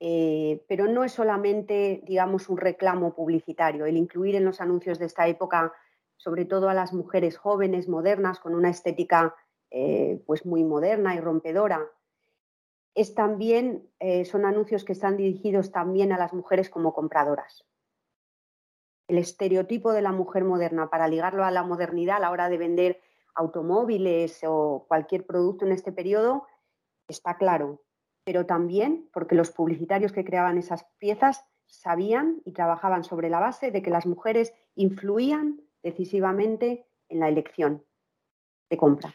Eh, 0.00 0.64
pero 0.69 0.87
no 0.87 1.05
es 1.05 1.12
solamente, 1.12 2.02
digamos, 2.05 2.49
un 2.49 2.59
reclamo 2.59 3.14
publicitario, 3.14 3.87
el 3.87 3.97
incluir 3.97 4.35
en 4.35 4.45
los 4.45 4.61
anuncios 4.61 4.99
de 4.99 5.07
esta 5.07 5.26
época, 5.28 5.73
sobre 6.16 6.45
todo 6.45 6.69
a 6.69 6.75
las 6.75 6.93
mujeres 6.93 7.38
jóvenes, 7.38 7.88
modernas, 7.88 8.40
con 8.40 8.55
una 8.55 8.71
estética 8.71 9.35
eh, 9.71 10.23
pues 10.26 10.45
muy 10.45 10.64
moderna 10.64 11.14
y 11.14 11.21
rompedora. 11.21 11.87
Es 12.95 13.14
también, 13.14 13.90
son 14.25 14.47
anuncios 14.47 14.83
que 14.83 14.95
están 14.95 15.19
dirigidos 15.19 15.71
también 15.71 16.12
a 16.12 16.19
las 16.19 16.33
mujeres 16.33 16.71
como 16.71 16.95
compradoras 16.95 17.66
el 19.08 19.18
estereotipo 19.18 19.92
de 19.92 20.02
la 20.02 20.12
mujer 20.12 20.44
moderna 20.44 20.90
para 20.90 21.08
ligarlo 21.08 21.44
a 21.44 21.50
la 21.50 21.62
modernidad 21.62 22.16
a 22.16 22.20
la 22.20 22.30
hora 22.30 22.48
de 22.48 22.58
vender 22.58 23.00
automóviles 23.34 24.40
o 24.46 24.86
cualquier 24.88 25.26
producto 25.26 25.64
en 25.64 25.72
este 25.72 25.92
periodo 25.92 26.46
está 27.08 27.36
claro, 27.36 27.82
pero 28.25 28.46
también 28.46 29.08
porque 29.12 29.34
los 29.34 29.50
publicitarios 29.50 30.12
que 30.12 30.25
creaban 30.25 30.58
esas 30.58 30.86
piezas 30.98 31.44
sabían 31.66 32.40
y 32.44 32.52
trabajaban 32.52 33.04
sobre 33.04 33.30
la 33.30 33.40
base 33.40 33.70
de 33.70 33.82
que 33.82 33.90
las 33.90 34.06
mujeres 34.06 34.52
influían 34.75 35.60
decisivamente 35.82 36.86
en 37.08 37.20
la 37.20 37.28
elección 37.28 37.84
de 38.70 38.76
compra. 38.76 39.14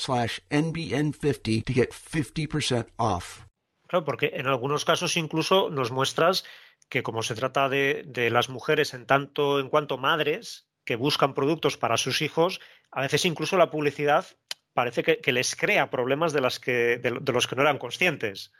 slash 0.00 0.40
NBN50 0.50 1.64
to 1.64 1.72
get 1.72 1.90
50% 1.92 2.86
off. 2.96 3.44
Claro, 3.86 4.04
porque 4.04 4.32
en 4.34 4.46
algunos 4.46 4.84
casos 4.84 5.16
incluso 5.16 5.68
nos 5.68 5.90
muestras 5.90 6.44
que 6.88 7.02
como 7.02 7.22
se 7.22 7.34
trata 7.34 7.68
de, 7.68 8.04
de 8.06 8.30
las 8.30 8.48
mujeres 8.48 8.94
en 8.94 9.06
tanto 9.06 9.60
en 9.60 9.68
cuanto 9.68 9.98
madres 9.98 10.68
que 10.84 10.96
buscan 10.96 11.34
productos 11.34 11.76
para 11.76 11.96
sus 11.96 12.22
hijos, 12.22 12.60
a 12.90 13.02
veces 13.02 13.24
incluso 13.24 13.56
la 13.56 13.70
publicidad 13.70 14.26
parece 14.72 15.02
que, 15.02 15.18
que 15.18 15.32
les 15.32 15.54
crea 15.54 15.90
problemas 15.90 16.32
de, 16.32 16.40
las 16.40 16.58
que, 16.58 16.98
de, 16.98 17.18
de 17.20 17.32
los 17.32 17.46
que 17.46 17.56
no 17.56 17.62
eran 17.62 17.78
conscientes. 17.78 18.52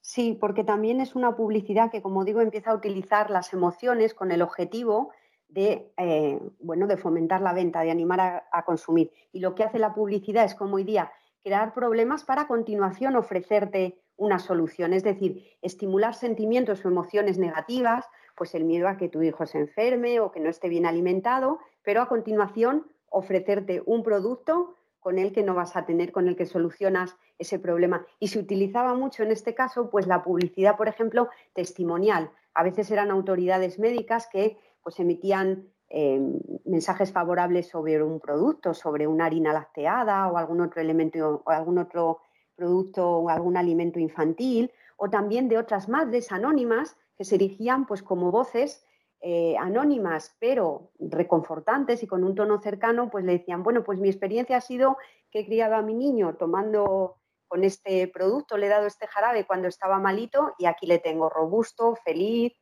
Sí, 0.00 0.36
porque 0.40 0.64
también 0.64 1.00
es 1.00 1.14
una 1.14 1.36
publicidad 1.36 1.90
que, 1.90 2.02
como 2.02 2.24
digo, 2.24 2.40
empieza 2.40 2.70
a 2.70 2.74
utilizar 2.74 3.30
las 3.30 3.52
emociones 3.52 4.14
con 4.14 4.30
el 4.32 4.42
objetivo 4.42 5.12
de, 5.50 5.92
eh, 5.96 6.40
bueno, 6.60 6.86
de 6.86 6.96
fomentar 6.96 7.40
la 7.40 7.52
venta, 7.52 7.82
de 7.82 7.90
animar 7.90 8.44
a, 8.50 8.64
consumir. 8.64 9.12
Y 9.32 9.40
lo 9.40 9.54
que 9.54 9.64
hace 9.64 9.78
la 9.78 9.94
publicidad 9.94 10.44
es, 10.44 10.54
como 10.54 10.76
hoy 10.76 10.84
día, 10.84 11.12
crear 11.42 11.74
problemas 11.74 12.24
para 12.24 12.42
a 12.42 12.46
continuación 12.48 13.16
ofrecerte 13.16 13.98
una 14.16 14.38
solución, 14.38 14.92
es 14.92 15.02
decir, 15.02 15.56
estimular 15.62 16.14
sentimientos 16.14 16.84
o 16.84 16.88
emociones 16.88 17.38
negativas, 17.38 18.06
pues 18.36 18.54
el 18.54 18.64
miedo 18.64 18.86
a 18.86 18.96
que 18.96 19.08
tu 19.08 19.22
hijo 19.22 19.46
se 19.46 19.58
enferme 19.58 20.20
o 20.20 20.30
que 20.30 20.40
no 20.40 20.50
esté 20.50 20.68
bien 20.68 20.86
alimentado, 20.86 21.58
pero 21.82 22.02
a 22.02 22.08
continuación 22.08 22.86
ofrecerte 23.08 23.82
un 23.86 24.02
producto 24.02 24.76
con 25.00 25.18
el 25.18 25.32
que 25.32 25.42
no 25.42 25.54
vas 25.54 25.76
a 25.76 25.86
tener, 25.86 26.12
con 26.12 26.28
el 26.28 26.36
que 26.36 26.44
solucionas 26.46 27.16
ese 27.38 27.58
problema. 27.58 28.06
Y 28.18 28.28
se 28.28 28.38
utilizaba 28.38 28.94
mucho 28.94 29.22
en 29.22 29.30
este 29.30 29.54
caso, 29.54 29.90
pues 29.90 30.06
la 30.06 30.22
publicidad, 30.22 30.76
por 30.76 30.88
ejemplo, 30.88 31.30
testimonial. 31.54 32.30
A 32.54 32.62
veces 32.62 32.90
eran 32.90 33.10
autoridades 33.10 33.78
médicas 33.78 34.28
que 34.30 34.58
pues 34.82 34.98
emitían 35.00 35.68
eh, 35.88 36.20
mensajes 36.64 37.12
favorables 37.12 37.68
sobre 37.68 38.02
un 38.02 38.20
producto, 38.20 38.74
sobre 38.74 39.06
una 39.06 39.26
harina 39.26 39.52
lacteada 39.52 40.28
o 40.28 40.36
algún 40.36 40.60
otro 40.60 40.80
elemento 40.80 41.42
o 41.44 41.50
algún 41.50 41.78
otro 41.78 42.20
producto 42.54 43.08
o 43.08 43.28
algún 43.28 43.56
alimento 43.56 43.98
infantil, 43.98 44.70
o 44.96 45.08
también 45.08 45.48
de 45.48 45.58
otras 45.58 45.88
madres 45.88 46.30
anónimas 46.30 46.96
que 47.16 47.24
se 47.24 47.36
erigían 47.36 47.86
pues 47.86 48.02
como 48.02 48.30
voces 48.30 48.84
eh, 49.22 49.56
anónimas, 49.58 50.36
pero 50.38 50.92
reconfortantes 50.98 52.02
y 52.02 52.06
con 52.06 52.24
un 52.24 52.34
tono 52.34 52.60
cercano, 52.60 53.10
pues 53.10 53.24
le 53.24 53.32
decían, 53.32 53.62
bueno, 53.62 53.82
pues 53.82 53.98
mi 53.98 54.08
experiencia 54.08 54.58
ha 54.58 54.60
sido 54.60 54.96
que 55.30 55.40
he 55.40 55.46
criado 55.46 55.74
a 55.74 55.82
mi 55.82 55.94
niño 55.94 56.36
tomando 56.36 57.16
con 57.48 57.64
este 57.64 58.06
producto, 58.08 58.56
le 58.56 58.66
he 58.66 58.68
dado 58.70 58.86
este 58.86 59.06
jarabe 59.06 59.44
cuando 59.44 59.68
estaba 59.68 59.98
malito 59.98 60.54
y 60.58 60.66
aquí 60.66 60.86
le 60.86 61.00
tengo 61.00 61.28
robusto, 61.28 61.96
feliz. 61.96 62.52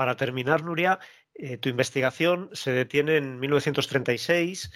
Para 0.00 0.16
terminar, 0.16 0.64
Nuria, 0.64 0.98
eh, 1.34 1.58
tu 1.58 1.68
investigación 1.68 2.48
se 2.54 2.70
detiene 2.72 3.18
en 3.18 3.38
1936 3.38 4.72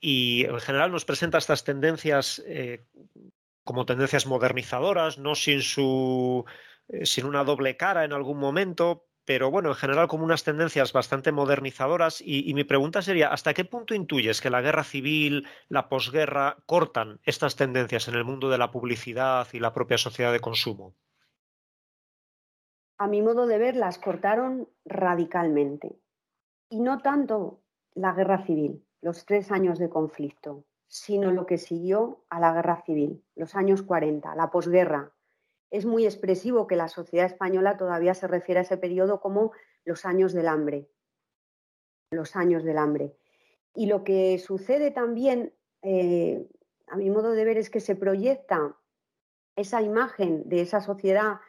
y 0.00 0.44
en 0.44 0.60
general 0.60 0.92
nos 0.92 1.06
presenta 1.06 1.38
estas 1.38 1.64
tendencias 1.64 2.42
eh, 2.46 2.84
como 3.64 3.86
tendencias 3.86 4.26
modernizadoras, 4.26 5.16
no 5.16 5.34
sin 5.34 5.62
su 5.62 6.44
eh, 6.88 7.06
sin 7.06 7.24
una 7.24 7.42
doble 7.42 7.78
cara 7.78 8.04
en 8.04 8.12
algún 8.12 8.36
momento, 8.38 9.06
pero 9.24 9.50
bueno, 9.50 9.70
en 9.70 9.76
general 9.76 10.08
como 10.08 10.24
unas 10.24 10.44
tendencias 10.44 10.92
bastante 10.92 11.32
modernizadoras. 11.32 12.20
Y, 12.20 12.52
mi 12.52 12.64
pregunta 12.64 13.00
sería, 13.00 13.28
¿hasta 13.28 13.54
qué 13.54 13.64
punto 13.64 13.94
intuyes 13.94 14.42
que 14.42 14.50
la 14.50 14.60
guerra 14.60 14.84
civil, 14.84 15.48
la 15.70 15.88
posguerra, 15.88 16.58
cortan 16.66 17.18
estas 17.24 17.56
tendencias 17.56 18.08
en 18.08 18.14
el 18.16 18.24
mundo 18.24 18.50
de 18.50 18.58
la 18.58 18.70
publicidad 18.70 19.48
y 19.54 19.58
la 19.58 19.72
propia 19.72 19.96
sociedad 19.96 20.32
de 20.32 20.40
consumo? 20.40 20.94
A 22.98 23.08
mi 23.08 23.22
modo 23.22 23.46
de 23.46 23.58
ver, 23.58 23.76
las 23.76 23.98
cortaron 23.98 24.68
radicalmente. 24.84 25.98
Y 26.68 26.80
no 26.80 26.98
tanto 26.98 27.60
la 27.94 28.12
guerra 28.12 28.44
civil, 28.44 28.84
los 29.00 29.26
tres 29.26 29.50
años 29.50 29.78
de 29.78 29.90
conflicto, 29.90 30.64
sino 30.86 31.30
lo 31.32 31.46
que 31.46 31.58
siguió 31.58 32.24
a 32.28 32.40
la 32.40 32.52
guerra 32.52 32.82
civil, 32.84 33.24
los 33.34 33.54
años 33.54 33.82
40, 33.82 34.34
la 34.34 34.50
posguerra, 34.50 35.12
es 35.72 35.86
muy 35.86 36.04
expresivo 36.04 36.66
que 36.66 36.76
la 36.76 36.88
sociedad 36.88 37.24
española 37.24 37.78
todavía 37.78 38.12
se 38.12 38.28
refiere 38.28 38.58
a 38.58 38.62
ese 38.62 38.76
periodo 38.76 39.20
como 39.20 39.52
los 39.86 40.04
años 40.04 40.34
del 40.34 40.46
hambre. 40.46 40.90
Los 42.10 42.36
años 42.36 42.62
del 42.62 42.76
hambre. 42.76 43.16
Y 43.74 43.86
lo 43.86 44.04
que 44.04 44.38
sucede 44.38 44.90
también, 44.90 45.54
eh, 45.80 46.46
a 46.88 46.96
mi 46.96 47.08
modo 47.08 47.32
de 47.32 47.46
ver, 47.46 47.56
es 47.56 47.70
que 47.70 47.80
se 47.80 47.96
proyecta 47.96 48.76
esa 49.56 49.80
imagen 49.80 50.46
de 50.46 50.60
esa 50.60 50.82
sociedad 50.82 51.40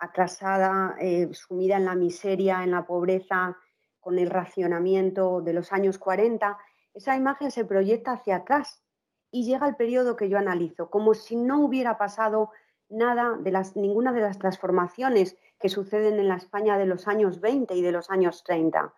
atrasada, 0.00 0.96
eh, 0.98 1.28
sumida 1.32 1.76
en 1.76 1.84
la 1.84 1.94
miseria, 1.94 2.64
en 2.64 2.72
la 2.72 2.86
pobreza, 2.86 3.56
con 4.00 4.18
el 4.18 4.30
racionamiento 4.30 5.42
de 5.42 5.52
los 5.52 5.72
años 5.72 5.98
40, 5.98 6.58
esa 6.94 7.16
imagen 7.16 7.50
se 7.50 7.64
proyecta 7.64 8.12
hacia 8.12 8.36
atrás 8.36 8.82
y 9.30 9.44
llega 9.44 9.66
al 9.66 9.76
periodo 9.76 10.16
que 10.16 10.28
yo 10.28 10.38
analizo, 10.38 10.90
como 10.90 11.14
si 11.14 11.36
no 11.36 11.60
hubiera 11.60 11.98
pasado 11.98 12.50
nada 12.88 13.36
de 13.38 13.52
las, 13.52 13.76
ninguna 13.76 14.12
de 14.12 14.22
las 14.22 14.38
transformaciones 14.38 15.36
que 15.60 15.68
suceden 15.68 16.18
en 16.18 16.28
la 16.28 16.36
España 16.36 16.78
de 16.78 16.86
los 16.86 17.06
años 17.06 17.40
20 17.40 17.74
y 17.74 17.82
de 17.82 17.92
los 17.92 18.10
años 18.10 18.42
30. 18.42 18.92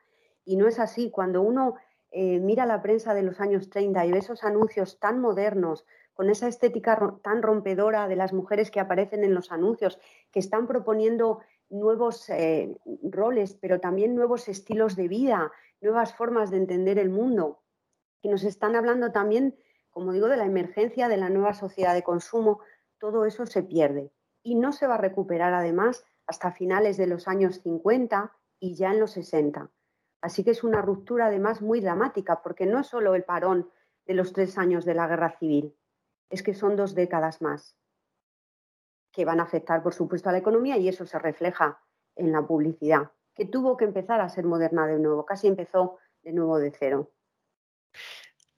Y 0.45 0.57
no 0.57 0.67
es 0.67 0.79
así. 0.79 1.11
Cuando 1.11 1.43
uno 1.43 1.75
eh, 2.11 2.39
mira 2.39 2.65
la 2.65 2.81
prensa 2.81 3.13
de 3.13 3.23
los 3.23 3.41
años 3.41 3.69
30 3.69 4.07
y 4.07 4.13
ve 4.13 4.19
esos 4.19 4.45
anuncios 4.45 4.99
tan 4.99 5.21
modernos, 5.21 5.85
con 6.15 6.31
esa 6.31 6.49
estética 6.49 7.19
tan 7.23 7.43
rompedora 7.43 8.09
de 8.09 8.17
las 8.17 8.33
mujeres 8.33 8.71
que 8.71 8.81
aparecen 8.81 9.25
en 9.25 9.35
los 9.35 9.51
anuncios, 9.51 9.99
que 10.31 10.41
están 10.41 10.67
proponiendo 10.67 11.41
nuevos 11.71 12.29
eh, 12.29 12.77
roles, 13.03 13.55
pero 13.55 13.81
también 13.81 14.15
nuevos 14.15 14.49
estilos 14.49 14.95
de 14.97 15.09
vida, 15.09 15.53
nuevas 15.81 16.15
formas 16.15 16.51
de 16.51 16.59
entender 16.59 16.99
el 16.99 17.11
mundo, 17.11 17.63
y 18.23 18.29
nos 18.29 18.45
están 18.45 18.77
hablando 18.77 19.11
también, 19.11 19.57
como 19.91 20.13
digo, 20.13 20.29
de 20.29 20.37
la 20.37 20.47
emergencia 20.47 21.09
de 21.09 21.17
la 21.17 21.29
nueva 21.29 21.55
sociedad 21.55 21.93
de 21.93 22.05
consumo, 22.05 22.61
todo 22.99 23.27
eso 23.27 23.47
se 23.47 23.65
pierde 23.65 24.13
y 24.45 24.55
no 24.55 24.73
se 24.73 24.87
va 24.87 24.95
a 24.95 24.99
recuperar 24.99 25.53
además 25.55 26.05
hasta 26.27 26.53
finales 26.53 26.97
de 26.97 27.09
los 27.09 27.27
años 27.27 27.61
50 27.63 28.33
y 28.61 28.77
ya 28.77 28.93
en 28.93 29.01
los 29.01 29.13
60. 29.13 29.71
Así 30.21 30.45
que 30.45 30.53
es 30.53 30.63
una 30.63 30.81
ruptura 30.81 31.27
además 31.27 31.63
muy 31.63 31.81
dramática 31.81 32.43
porque 32.43 32.65
no 32.65 32.79
es 32.79 32.87
solo 32.87 33.17
el 33.17 33.25
parón 33.25 33.69
de 34.07 34.15
los 34.15 34.33
tres 34.33 34.57
años 34.57 34.85
de 34.85 34.95
la 34.95 35.09
guerra 35.09 35.37
civil, 35.39 35.75
es 36.33 36.43
que 36.43 36.55
son 36.55 36.77
dos 36.77 36.95
décadas 36.95 37.43
más 37.43 37.77
que 39.13 39.27
van 39.27 39.41
a 39.41 39.45
afectar, 39.45 39.83
por 39.83 39.93
supuesto, 39.93 40.31
a 40.31 40.33
la 40.33 40.39
economía 40.39 40.79
y 40.79 40.89
eso 40.89 41.05
se 41.05 41.19
refleja 41.19 41.79
en 42.17 42.33
la 42.33 42.47
publicidad, 42.47 43.13
que 43.35 43.45
tuvo 43.45 43.77
que 43.77 43.85
empezar 43.85 44.23
a 44.23 44.29
ser 44.31 44.47
moderna 44.47 44.87
de 44.87 44.99
nuevo, 44.99 45.27
casi 45.27 45.49
empezó 45.49 45.99
de 46.23 46.33
nuevo 46.33 46.59
de 46.59 46.73
cero. 46.73 47.13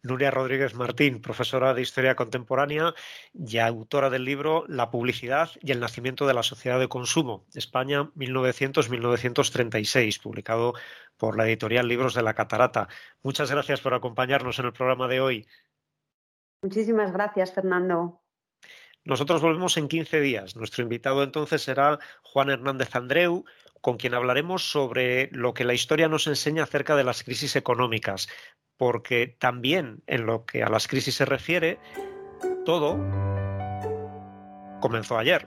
Nuria 0.04 0.30
Rodríguez 0.30 0.74
Martín, 0.74 1.20
profesora 1.22 1.72
de 1.72 1.80
Historia 1.80 2.14
Contemporánea 2.14 2.92
y 3.32 3.56
autora 3.56 4.10
del 4.10 4.24
libro 4.24 4.66
La 4.68 4.90
publicidad 4.90 5.48
y 5.62 5.72
el 5.72 5.80
nacimiento 5.80 6.26
de 6.26 6.34
la 6.34 6.42
sociedad 6.42 6.78
de 6.78 6.88
consumo, 6.88 7.46
España 7.54 8.10
1900-1936, 8.14 10.20
publicado 10.22 10.74
por 11.16 11.38
la 11.38 11.46
editorial 11.46 11.88
Libros 11.88 12.12
de 12.14 12.22
la 12.22 12.34
Catarata. 12.34 12.88
Muchas 13.22 13.50
gracias 13.50 13.80
por 13.80 13.94
acompañarnos 13.94 14.58
en 14.58 14.66
el 14.66 14.74
programa 14.74 15.08
de 15.08 15.22
hoy. 15.22 15.46
Muchísimas 16.64 17.12
gracias, 17.12 17.52
Fernando. 17.52 18.22
Nosotros 19.04 19.42
volvemos 19.42 19.76
en 19.76 19.86
15 19.86 20.18
días. 20.22 20.56
Nuestro 20.56 20.82
invitado 20.82 21.22
entonces 21.22 21.60
será 21.60 21.98
Juan 22.22 22.48
Hernández 22.48 22.96
Andreu, 22.96 23.44
con 23.82 23.98
quien 23.98 24.14
hablaremos 24.14 24.70
sobre 24.70 25.28
lo 25.30 25.52
que 25.52 25.64
la 25.64 25.74
historia 25.74 26.08
nos 26.08 26.26
enseña 26.26 26.62
acerca 26.62 26.96
de 26.96 27.04
las 27.04 27.22
crisis 27.22 27.54
económicas, 27.54 28.30
porque 28.78 29.36
también 29.38 30.02
en 30.06 30.24
lo 30.24 30.46
que 30.46 30.62
a 30.62 30.70
las 30.70 30.88
crisis 30.88 31.16
se 31.16 31.26
refiere, 31.26 31.78
todo 32.64 32.96
comenzó 34.80 35.18
ayer. 35.18 35.46